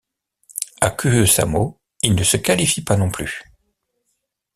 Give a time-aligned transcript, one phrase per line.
[0.81, 3.43] À Kuusamo il ne se qualifie pas non plus.